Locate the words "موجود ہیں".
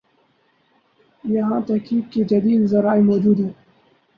3.01-3.53